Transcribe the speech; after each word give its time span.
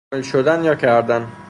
کامل 0.09 0.23
شدن 0.23 0.63
یا 0.63 0.75
کردن 0.75 1.31